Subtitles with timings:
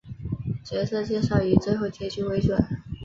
[0.63, 2.57] 角色介绍以最后结局为准。